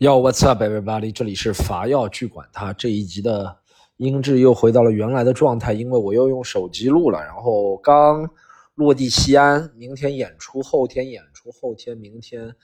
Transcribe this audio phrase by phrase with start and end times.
[0.00, 1.10] Yo, what's up, everybody？
[1.10, 3.56] 这里是伐要去管它这一集的
[3.96, 7.18] 音质又回到了原来的状态，因为我又用手机录了。
[7.18, 8.30] 然后刚
[8.76, 12.54] 落地西安，明天演出，后天演出，后天明天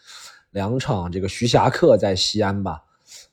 [0.52, 2.80] 两场这个徐霞客在西安吧。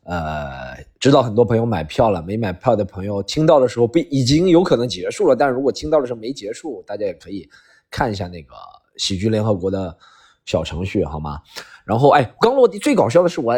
[0.02, 7.48] 呃，知道很多朋友买票了，没买票的朋友听到的时候不已经有可能结束了，但如果听到的时候没结束，大家也可以
[7.92, 8.56] 看一下那个
[8.98, 9.96] 喜剧联合国的
[10.46, 11.40] 小程序，好吗？
[11.86, 13.54] 然后哎，刚落地，最搞笑的是我。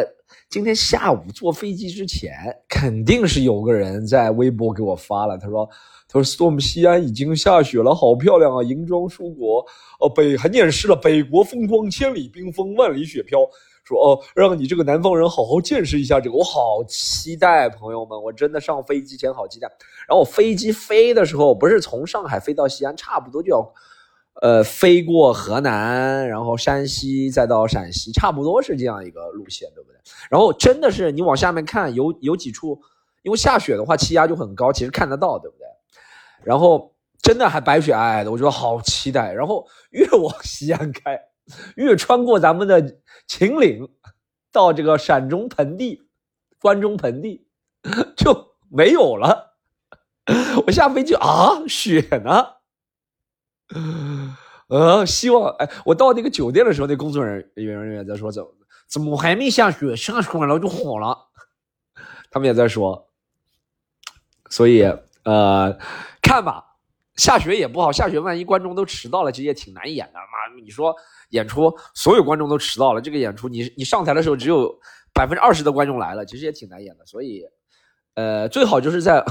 [0.50, 2.32] 今天下午坐飞机之前，
[2.68, 5.36] 肯定是有个人在微博给我发了。
[5.38, 5.68] 他说
[6.08, 8.62] ：“他说 Storm 西安已经下雪了，好漂亮啊！
[8.62, 9.64] 银装出国，
[10.00, 13.40] 哦北还念诗了，北国风光，千里冰封，万里雪飘。
[13.84, 19.68] 说哦，让你这个南方人好好见识一下这个，我好期待，朋友们，我真的上飞机前好期待。
[20.08, 23.60] 然后飞机飞的时候，不是从上海飞到西安，差不多就要。”
[24.42, 29.98] 呃，飞过河南，然后山西，再到陕西，差不多是这样一个路线，对不对？
[30.28, 32.80] 然后真的是你往下面看，有有几处，
[33.22, 35.64] 因为下雪的话，气压就很高，其实看得到，对不对？
[36.42, 39.32] 然后真的还白雪皑皑的，我觉得好期待。
[39.32, 41.18] 然后 越往西安开，
[41.76, 42.96] 越穿过咱们的
[43.26, 43.88] 秦岭，
[44.52, 46.02] 到这个陕中盆地、
[46.60, 47.46] 关中盆地
[48.16, 49.54] 就没有了。
[50.66, 52.46] 我下飞机啊，雪呢？
[54.68, 58.42] 呃，希望哎，我到那个酒店的时候，那工作人员人员在说怎
[58.88, 61.16] 怎么还没下雪，下雪了就好了。
[62.30, 63.10] 他们也在说，
[64.50, 64.82] 所以
[65.24, 65.78] 呃，
[66.22, 66.64] 看吧，
[67.16, 70.60] 下雪也不好，下雪万一观众都迟到了，其实也挺难演的妈。
[70.62, 70.94] 你说
[71.30, 74.74] 演出所有观众都迟到了，这个演出你你上台的时候只有
[75.12, 77.04] 百分之二十的观众来了，其实也挺难演的。
[77.06, 77.44] 所以
[78.14, 79.24] 呃，最好就是在。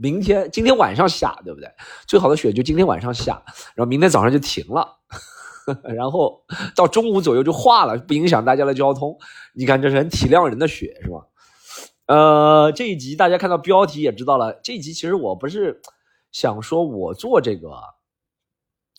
[0.00, 1.68] 明天今天晚上下，对不对？
[2.06, 3.42] 最好的雪就今天晚上下，
[3.74, 4.96] 然后明天早上就停了，
[5.84, 6.42] 然后
[6.74, 9.18] 到中午左右就化了，不影响大家的交通。
[9.52, 11.26] 你看这是很体谅人的雪，是吧？
[12.06, 14.58] 呃，这一集大家看到标题也知道了。
[14.64, 15.82] 这一集其实我不是
[16.32, 17.70] 想说我做这个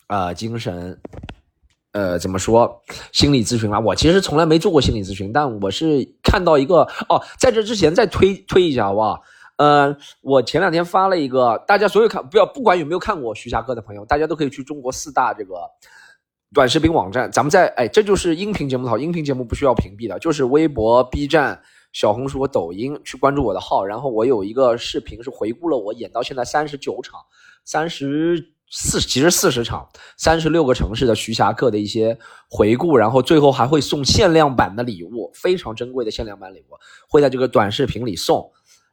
[0.08, 1.02] 呃精神，
[1.94, 3.80] 呃，怎么说心理咨询啊？
[3.80, 9.24] 我其实从来没做过心理咨询，但我是看到一个哦，在这之前再推推一下好不好？
[9.58, 15.54] 呃，我前两天发了一个，大家所有看不要不管有没有看过徐霞客的朋友，大家都可以去中国四大这个
[16.54, 21.62] 短视频网站，咱们在哎，这就是音频节目好，音频节目不需要屏蔽的，就是微博、B 站、
[21.94, 27.20] 小红书抖音去关注我的号，然后我有一个视频是回顾了我演到现在三十九场、
[27.64, 29.88] 三十四其实四十场、
[30.18, 32.18] 三十六个城市的徐霞客的一些
[32.50, 36.74] 回顾，然后最后还会送限量版的礼物，非常珍贵的限量版礼物
[37.08, 38.52] 会在这个短视频里送。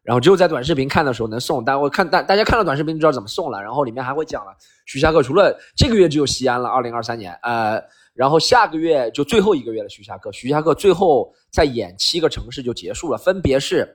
[0.08, 3.62] 然后只有在短视频看的时候能送，但我看大大家看了短视频就知道怎么送了。
[3.62, 7.78] 然后里面还会讲了，徐霞客除了这个月只有西安了，二零二三年，呃，
[8.14, 13.94] 然后下个月就最后一个月的徐霞客，徐霞客最后再演七个城市就结束了，分别是，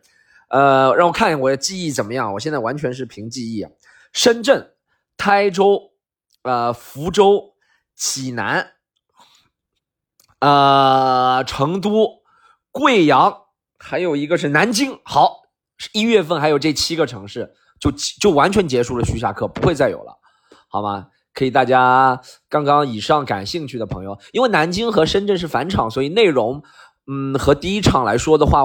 [0.50, 3.66] 呃，让我看我的记忆怎么样，我现在完全是凭记忆，
[4.12, 4.72] 深圳、
[5.18, 5.82] 台州、
[6.44, 7.56] 呃，福州、
[7.96, 8.74] 济南、
[10.42, 12.22] 呃，成都、
[12.70, 13.36] 贵阳，
[13.80, 15.00] 还有一个是南京。
[15.04, 15.42] 好。
[15.92, 20.18] 一月份还有这七个城市，就就完全结束了徐霞客，不会再有了，
[20.68, 21.08] 好吗？
[21.34, 26.62] 可以，大家刚刚以上感兴趣的朋友，因为南京和深圳是返场，所以内容，
[27.08, 28.64] 嗯，和第一场来说的话，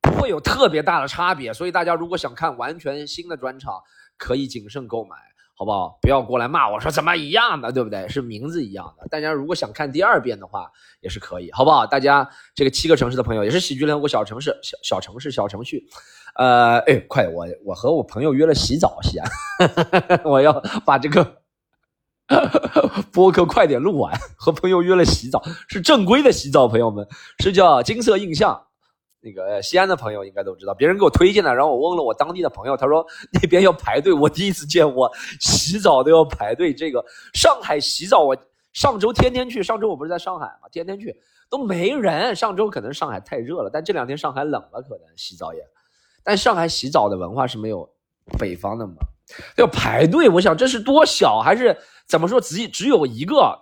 [0.00, 1.52] 不会有特别大的差别。
[1.52, 3.74] 所以大家如果想看完全新的专场，
[4.16, 5.16] 可以谨慎购买。
[5.62, 5.96] 好不好？
[6.02, 8.08] 不要过来骂我说怎么一样的，对不对？
[8.08, 9.06] 是名字一样的。
[9.06, 10.68] 大家如果想看第二遍的话，
[11.00, 11.86] 也是可以，好不好？
[11.86, 15.86] 大家这个七个城市的朋友，也是喜剧联合国小城市、小小城市、小程序。
[16.34, 19.30] 呃，哎，快，我我和我朋友约了洗澡，西安，
[20.26, 20.52] 我要
[20.84, 21.36] 把这个
[23.12, 24.12] 播客快点录完。
[24.36, 27.06] 和朋友约了洗澡，是正规的洗澡，朋友们，
[27.38, 28.66] 是叫金色印象。
[29.24, 34.12] 那个西安的朋友应该都知道，别人给我推荐的，然后我问了我当地的朋友，他说那边要排队。
[34.12, 36.74] 我第一次见我洗澡都要排队。
[36.74, 38.36] 这个上海洗澡，我
[38.72, 39.62] 上周天天去。
[39.62, 41.16] 上周我不是在上海嘛，天天去
[41.48, 42.34] 都没人。
[42.34, 45.60] 上周可能上海太热了，但这两天上海冷了，可能洗澡也。
[46.24, 47.88] 但上海洗澡的文化是没有
[48.40, 48.94] 北方的嘛，
[49.56, 50.28] 要排队。
[50.28, 51.76] 我想这是多小，还是
[52.08, 52.40] 怎么说？
[52.40, 53.56] 只只有一个。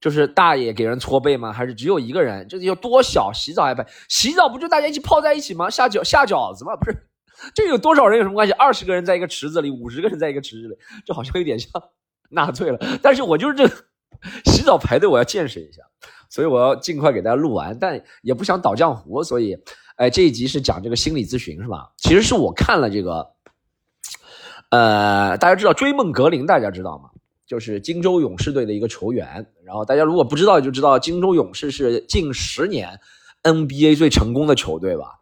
[0.00, 1.52] 就是大爷给人搓背吗？
[1.52, 2.46] 还是只有一个人？
[2.48, 3.32] 这有多小？
[3.32, 3.86] 洗澡还排？
[4.08, 5.68] 洗澡不就大家一起泡在一起吗？
[5.68, 6.76] 下饺下饺子吗？
[6.76, 6.96] 不是，
[7.54, 8.52] 这有多少人有什么关系？
[8.52, 11.70] 二十个人在一个池子里，五十个人在一个池子里，这好像有点像
[12.30, 12.78] 纳粹了。
[13.02, 13.66] 但是我就是这
[14.44, 15.82] 洗澡排队，我要见识一下，
[16.28, 19.56] 所以我要尽快给大家录完，但也不想倒浆糊，所以，
[19.96, 21.90] 哎，这一集是讲这个心理咨询是吧？
[21.96, 23.26] 其实是我看了这个，
[24.70, 27.10] 呃，大家知道追梦格林，大家知道吗？
[27.48, 33.00] 就是荆州勇士队的一个球员，然后大家如果不知道，就知道荆州勇士是近十年
[33.42, 35.14] NBA 最成功的球队吧。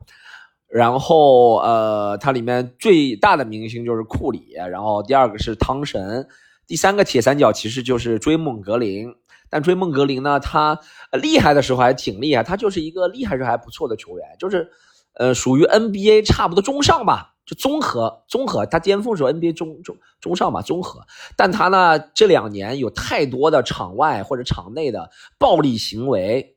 [0.68, 6.26] 然后呃，它里面最大的明星就是库里，然后第二个是汤神，
[6.66, 9.14] 第三个铁三角其实就是追梦格林。
[9.48, 10.76] 但追梦格林呢，他
[11.12, 14.68] 厉害的时候还挺厉害，他就是一个厉害时候还不错的球员，就是
[15.16, 17.34] 呃属于 NBA 差不多中上吧。
[17.46, 21.06] 就综合综合，他巅峰时候 NBA 中中中上吧，综合。
[21.36, 26.56] 但他呢这两年有太多的场外或者场内的暴力行为，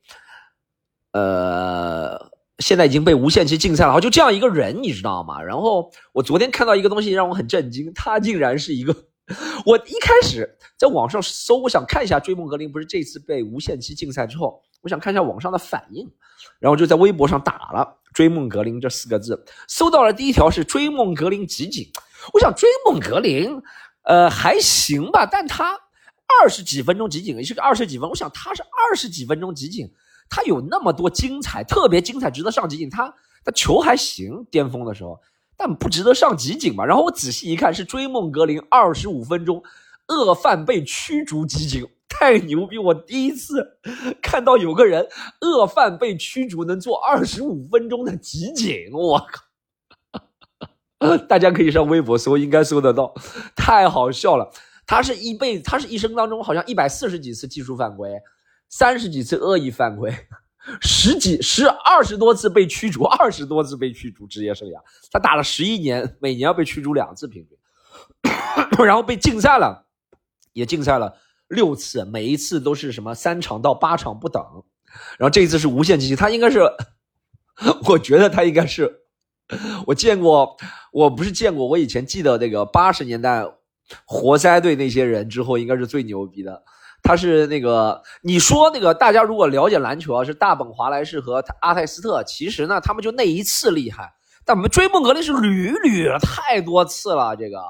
[1.11, 4.01] 呃，现在已经被无限期禁赛了。
[4.01, 5.39] 就这样一个人，你知道吗？
[5.43, 8.95] 然后我昨天看到一个东西让我很震惊，他竟然是一个。
[9.65, 16.09] 我一开始在网上搜，我想看一下追梦格林不是这次被无限期禁赛之后，我想看一下网上的反应，
[16.59, 17.97] 然后就在微博上打了。
[18.11, 21.87] 追梦格林这四个字，搜到了第一条是追梦格林集锦。
[22.33, 23.61] 我想追梦格林，
[24.01, 25.79] 呃还行吧，但他
[26.41, 28.09] 二十几分钟集锦也是个二十几分。
[28.09, 29.87] 我想他是二十几分钟集锦，
[30.27, 32.89] 他有那么多精彩，特别精彩，值得上集锦。
[32.89, 33.13] 他
[33.45, 35.21] 他球还行，巅峰的时候，
[35.59, 36.85] 但不值得上集锦吧？
[36.85, 39.61] 然后我仔细一看，是追梦格林二十五分钟
[40.07, 41.85] 恶犯被驱逐集锦。
[42.07, 42.77] 太牛逼！
[42.77, 43.77] 我第一次
[44.21, 45.07] 看到有个人
[45.41, 49.19] 恶犯被驱逐能做二十五分钟的集锦，我
[50.99, 51.17] 靠！
[51.29, 53.13] 大家可以上微博搜，应该搜得到，
[53.55, 54.49] 太好笑了。
[54.87, 58.09] 他是一辈，他是一生当中好像一百四十几次技术犯规，
[58.69, 60.11] 三十几次恶意犯规，
[60.81, 64.79] 十几十二十多次被驱逐，二十多次被驱逐职业生涯。
[65.11, 67.57] 他打了十一年，每年要被驱逐两次平均，
[68.85, 69.87] 然后被禁赛了，
[70.53, 71.17] 也禁赛了。
[71.47, 74.43] 六次，每一次都是什么三场到八场不等，
[75.17, 76.61] 然后这一次是无限期，他应该是，
[77.89, 79.01] 我觉得他应该是，
[79.87, 80.55] 我见过，
[80.91, 83.43] 我不是见过，我以前记得那个八十年代
[84.05, 86.63] 活塞队那些人之后，应该是最牛逼的。
[87.01, 94.13] 他是那个，你说那个大家如果了解篮球啊，是大本华莱士和阿泰斯特，其实呢，他们就那一次厉害，
[94.45, 97.61] 但我们追梦格林是屡屡太多次了，这个。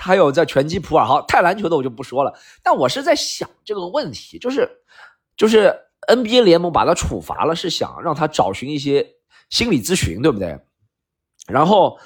[0.00, 2.32] 他还有在拳击普洱，好，太篮球的我就不说了。
[2.62, 4.70] 但我是在想这个问题，就是，
[5.36, 9.04] 就是 NBA 联盟把他处罚了，是想让他找寻一些
[9.50, 10.56] 心理咨询，对不对？
[11.48, 11.98] 然后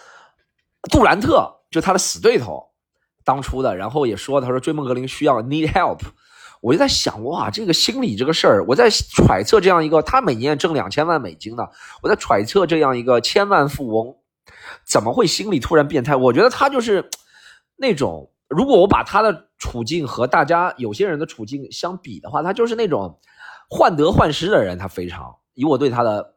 [0.90, 2.66] 杜兰特就他的死对头，
[3.24, 6.00] 当初的，然后也说，他说追梦格林需要 need help。
[6.62, 11.70] 我就在想，哇，这个心理这个事儿，我在揣测这样一个他每年挣两千万美金的，
[12.02, 14.16] 我在揣测这样一个千万富翁
[14.86, 16.16] 怎么会心理突然变态？
[16.16, 17.10] 我觉得他就是。
[17.74, 23.18] 那种，如果我把他的处境和大家有些人的处境相比的话，他就是那种
[23.68, 24.78] 患得患失的人。
[24.78, 26.36] 他非常，以我对他的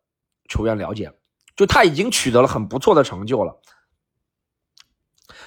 [0.50, 1.12] 球员了解，
[1.56, 3.62] 就他已经取得了很不错的成就了，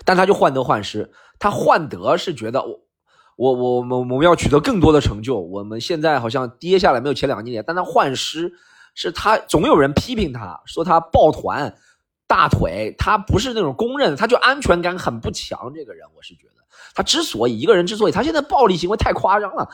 [0.04, 1.10] 但他就患得患失。
[1.40, 2.80] 他患得是觉得我，
[3.38, 5.38] 我，我，我们我们要取得更多的成就。
[5.38, 8.52] 我们现在好像跌下来没有前两年，但他换失
[8.94, 11.72] 是他总有人批评他说他抱团。
[12.30, 15.72] 大腿，他不是那种公认，他就安全感很不强。
[15.74, 16.62] 这个人，我是觉得，
[16.94, 19.66] 他之所以一个人之所以他现在暴力行为太夸张了，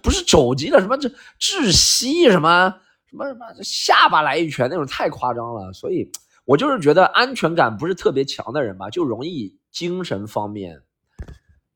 [0.00, 1.08] 不是肘击的什么这
[1.40, 2.72] 窒息什么
[3.10, 5.72] 什么什么下巴来一拳那种太夸张了。
[5.72, 6.08] 所以
[6.44, 10.80] 我就是觉得安全感不是特别强的人吧，就容易精神方面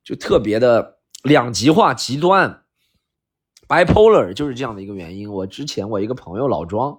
[0.04, 2.62] 就特别的两极化、极端
[3.68, 5.32] ，bipolar 就是这样的一个原因。
[5.32, 6.98] 我之前我一个朋友老庄。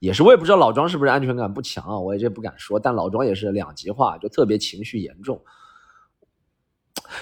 [0.00, 2.78] 也是，我也不知道老庄是不是安全感不强啊，我也这不敢说。
[2.78, 5.42] 但老庄也是两极化，就特别情绪严重。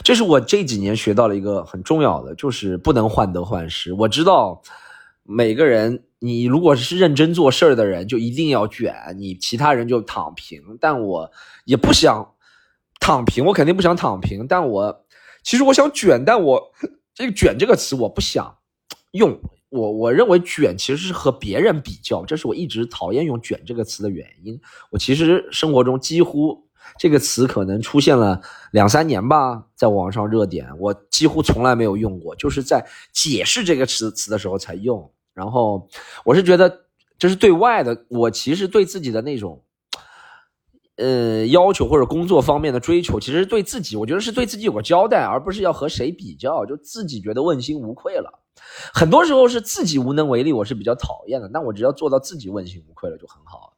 [0.02, 3.92] 这是我这几年学到了一个很重要的，就是不能患得患失。
[3.92, 4.60] 我知道
[5.22, 10.60] 每个人，你如果是认真做事儿的人，就一定要卷，你其他人就躺平。
[10.80, 11.30] 但我
[11.64, 12.34] 也不想
[12.98, 14.48] 躺平，我肯定不想躺平。
[14.48, 15.04] 但我
[15.42, 16.72] 其实我想卷，但我
[17.14, 18.56] 这个“卷”这个词我不想
[19.12, 19.40] 用。
[19.68, 24.60] 我我认为卷其实是和别人比较，这是我一直讨厌用卷这个词的原因。
[24.90, 26.68] 我其实生活中几乎
[26.98, 35.10] 这个词可能出现了两三年吧，在网上热点，我几乎从来没有用过，就是在解释这个词词的时候才用。
[35.32, 35.88] 然后
[36.26, 36.84] 我是觉得
[37.18, 39.64] 这是对外的，我其实对自己的那种，
[40.96, 48.40] 呃要求或者工作方面的追求，其实对自己，我觉得是对自己有个交代，而不是要和谁比较，就自己觉得问心无愧了。
[48.92, 51.50] 很多时候是自己无能为力，我是比较讨厌的。
[51.52, 53.74] 但我只要做到自己问心无愧了就很好，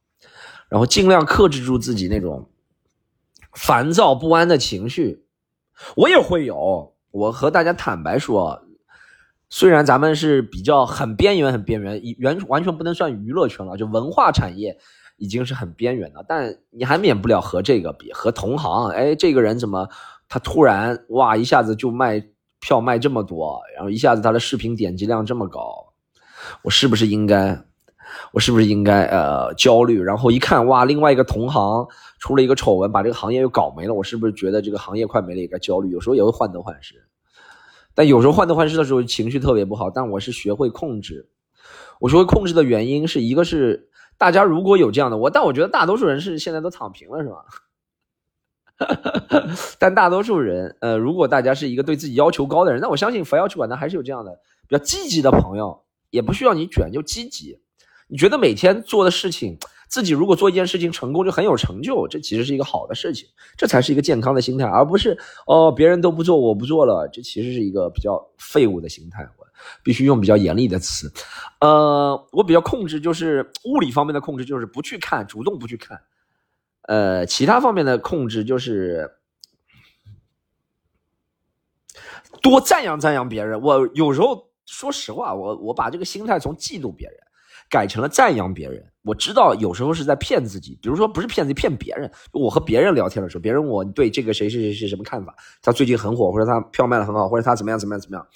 [0.69, 2.49] 然后尽量克制住自己那种
[3.53, 5.25] 烦躁不安的情绪。
[5.97, 8.63] 我也会有，我和大家坦白说，
[9.49, 14.79] 虽然咱们是比较很边缘、很边缘，完完全不能算娱乐圈了，就文化产业
[15.17, 16.25] 已经是很边缘的。
[16.29, 18.91] 但你还免不了和这个比，和同行。
[18.91, 19.89] 哎，这个人怎么
[20.29, 22.25] 他突然哇一下子就卖。
[22.61, 25.85] 票卖这么多，然后一下子他的视频点击量这么高，
[26.63, 27.63] 我是不是应该
[28.33, 30.01] 我是不是应该呃焦虑？
[30.01, 31.87] 然后一看哇，另外一个同行
[32.19, 35.91] 出了一个丑闻，把这个行业又搞没了，我是不是觉得这个行业快没了也该焦虑？
[35.91, 36.95] 有时候也会患得患失，
[37.95, 39.91] 但有时候患得患失的时候情绪特别不好。
[39.91, 41.29] 但我是学会控制，
[42.01, 47.45] 我学会控制的原因是一个是大家如果有这样的我，但我觉得大多数人是现在都躺平了，是吧？
[49.79, 54.33] 但大多数人，呃，如果大家是一个对自己要求高的人，那我相信佛要去管的还是有这样的
[54.69, 57.61] 比较积极的朋友，也不需要你卷，就积极。
[58.09, 59.57] 你觉得每天做的事情，
[59.89, 65.17] 自己如果做一件事情成功就很有成就，这其实是一个好的事情，这才是一个健康的心态，而不是
[65.47, 69.27] 哦别人都不做我不做了，这其实是一个比较废物的心态。
[69.39, 69.44] 我
[69.83, 71.13] 必须用比较严厉的词，
[71.61, 76.01] 呃，我比较控制，就是物理方面的控制，就是不去看，主动不去看。
[76.83, 79.11] 呃，其他方面的控制就是
[82.43, 83.61] 多赞扬赞扬别人。
[83.61, 87.17] 我有时候说实话，我我把这个心态从嫉妒别人
[87.71, 88.85] 改成了赞扬别人。
[89.03, 92.11] 我知道有时候是在骗自己，比如说不是骗自己，骗别人。
[92.33, 95.35] 我和别人聊天的时候，别人问我对这个谁谁谁谁什么看法？
[95.63, 98.27] 他最近很火，或者他票卖的很好，或者他怎么样怎么样怎么样，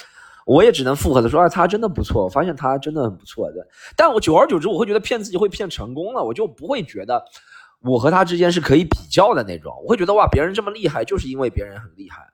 [0.48, 3.68] 我也只能附和的说，啊，他真的不错，我发现他真的很不错的。
[3.94, 7.22] 但我久而久之，我会觉得骗自己会骗成功了，我就不会觉得。
[7.80, 12.26] 我和他之间是可以比较的那种，我会觉得哇，别人这么厉害，就是因为别人很厉害。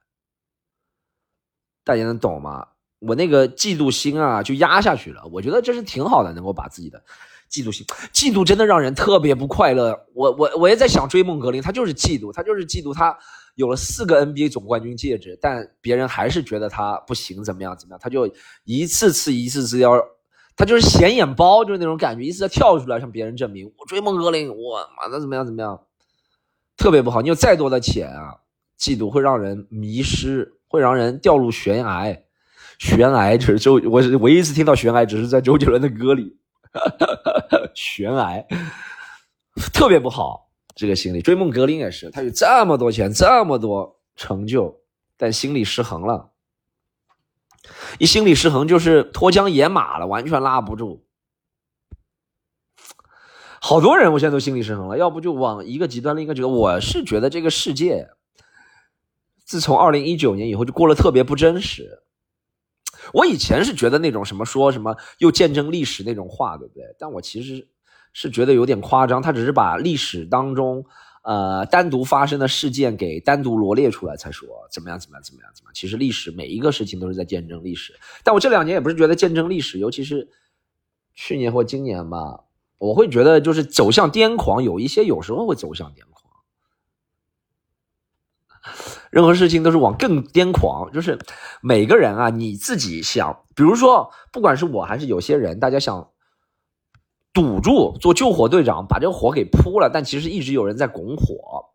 [1.83, 2.68] 大家能懂吗？
[3.00, 5.23] 我那个嫉妒心啊，就压下去了。
[5.33, 7.02] 我觉得这是挺好的，能够把自己的
[7.50, 10.06] 嫉妒心，嫉妒真的让人特别不快乐。
[10.14, 13.18] 我我我也在想，追梦格林他就是嫉妒，他就是嫉妒他
[13.54, 18.28] 有了四个 NBA 总冠军戒指，但别人还是觉得他不行，怎么样怎么样，他就
[18.64, 20.00] 一次次一次次要。
[20.56, 25.80] 他就是显眼包，就是那种感觉，一次要跳出来向别人证明我追梦格林，我妈的怎么样怎么样，
[26.76, 27.20] 特别不好。
[27.23, 28.37] 你有再多的钱啊，
[28.78, 32.16] 嫉妒会让人迷失，会让人掉入悬崖。
[32.78, 36.37] 悬崖就是周，我唯一一次听到悬崖，只是在周杰伦的歌里。
[37.75, 38.44] 悬崖
[39.73, 40.44] 特别不好，
[40.75, 41.23] 这个心理。
[41.23, 44.81] 追梦格林也是，他有这么多钱，这么多成就，
[45.16, 46.31] 但心理失衡了。
[47.99, 51.07] 一心理失衡就是脱缰野马了，完全拉不住。
[53.61, 56.52] 好多人我现在都心理失衡了，要不就往一个极端，另一个极端。
[56.52, 58.11] 我是觉得这个世界，
[59.47, 62.02] 自从二零一九年以后就过得特别不真实。
[63.14, 66.85] 我以前是觉得那种什么说什么又见证历史那种话，对不对？
[66.99, 67.66] 但我其实
[68.14, 70.87] 是觉得有点夸张，他只是把历史当中。
[71.26, 75.73] 呃，单独发生的事件给单独罗列出来才说怎么样怎么样怎么样怎么样。
[75.75, 77.99] 其实历史每一个事情都是在见证历史。
[78.23, 80.28] 但我这两年也不是觉得见证历史，尤其是
[81.14, 82.40] 去年或今年吧，
[82.76, 86.30] 我会觉得就是走向癫狂，有一些有时候会走向癫狂。
[89.11, 91.18] 任何事情都是往更癫狂，就是
[91.62, 96.11] 每个人啊，你自己想，比如说，不管是我还是有些人，大家想。
[97.35, 101.67] 堵住做救火队长，把这个火给扑了，但其实一直有人在拱火，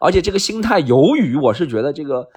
[0.00, 2.30] 而且这个心态，由于我是觉得这个，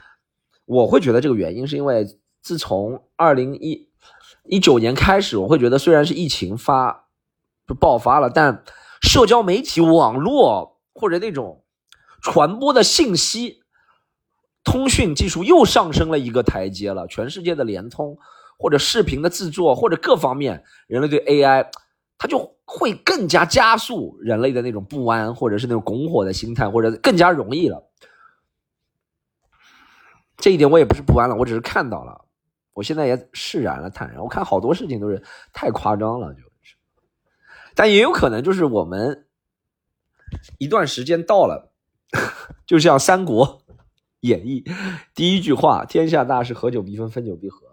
[0.66, 2.06] 我会觉得这个原因是因为
[2.42, 3.88] 自从二零一
[4.44, 7.08] 一九年开始，我会觉得虽然是疫情发
[7.80, 8.66] 爆发了，但
[9.02, 11.64] 社交媒体网络或者那种
[12.22, 13.62] 传播的信息
[14.66, 18.18] 通讯技术又上升了一个台阶了，全世界的联通
[18.60, 21.68] 或者视频的制作或者各方面，人类对 AI。
[22.22, 27.90] 他就会更加加速人类的那种不安，或者是那种拱火的心态，或者更加容易了。
[30.38, 32.26] 这一点我也不是不安了，我只是看到了，
[32.74, 34.22] 我现在也释然了，坦然。
[34.22, 36.76] 我看好多事情都是太夸张了，就是，
[37.74, 39.26] 但也有可能就是我们
[40.60, 41.74] 一段时间到了，
[42.68, 43.64] 就像《三国
[44.20, 44.62] 演义》
[45.16, 47.66] 第一句话：“天下大事，合久必分，分久必合。”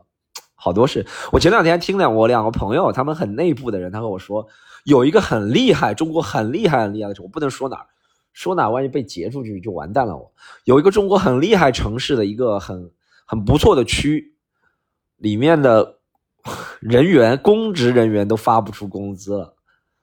[0.60, 4.44] 好多事，我前两天听了我两个朋友，他们很内部的人，他和我说，
[4.84, 7.86] 有一个很厉害，中国很厉害很厉害的城，我不能说哪儿，
[8.32, 10.16] 说哪万一被截出去就完蛋了。
[10.16, 10.32] 我
[10.64, 12.90] 有一个中国很厉害城市的一个很
[13.24, 14.34] 很不错的区，
[15.16, 15.98] 里面的
[16.80, 19.54] 人员公职人员都发不出工资了，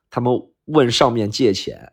[0.09, 0.31] 他们
[0.63, 1.91] 问上面借钱，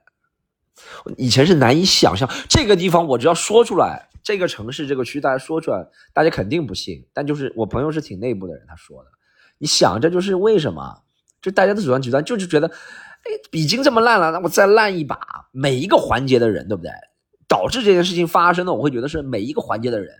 [1.16, 4.08] 以前是难以想象，这个地方我只要说出来。
[4.22, 7.06] 这个城市这个区，大家说出来，大家肯定不信。
[7.12, 9.10] 但就是我朋友是挺内部的人，他说的。
[9.58, 11.02] 你想，这就是为什么？
[11.40, 15.18] 就大家都主观极端，就是觉得，哎，已经这么烂了，那我再烂一把。
[15.50, 16.90] 每一个环节的人，对不对？
[17.48, 20.14] 导致这件事情发生的，我会觉得是每一个环节的人。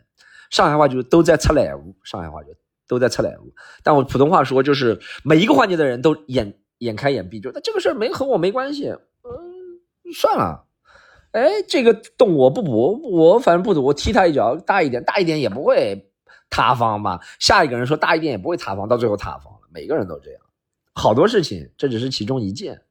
[0.50, 2.48] 上海话就都在擦脸污，上海话就
[2.86, 3.54] 都在擦脸污。
[3.82, 10.66] 但我普通话说就是每一个环节的人都眼眼开眼闭，就那这个事儿没和我没关系，嗯，算了。
[11.32, 16.10] 哎，这个洞我不补，我反正不堵，我踢他一脚大一点，大一点也不会
[16.50, 17.20] 塌方吧？
[17.38, 19.60] 下一个人说大一点也不会塌方，到最后塌方了。
[19.72, 20.40] 每个人都这样，
[20.92, 22.82] 好多事情，这只是其中一件。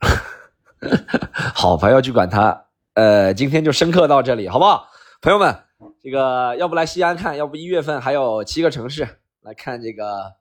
[1.54, 2.66] 好，不要去管他。
[2.94, 4.88] 呃，今天就深刻到这里，好不好？
[5.20, 5.54] 朋友们，
[6.02, 9.06] 这个要不来西安看，要不一月份还有七个城市
[9.42, 10.32] 来看这个，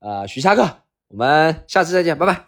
[0.00, 0.66] 呃，徐霞客。
[1.08, 2.44] 我们下次再见，拜拜。